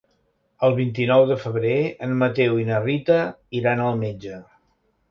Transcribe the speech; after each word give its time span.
El 0.67 0.71
vint-i-nou 0.79 1.25
de 1.33 1.37
febrer 1.43 1.75
en 2.09 2.17
Mateu 2.25 2.59
i 2.63 2.67
na 2.71 2.83
Rita 2.89 3.21
iran 3.63 3.87
al 3.87 4.05
metge. 4.07 4.43